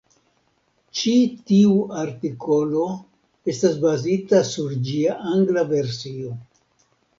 [0.99, 1.11] Ĉi
[1.51, 2.87] tiu artikolo
[3.55, 6.35] estas bazita sur ĝia angla versio.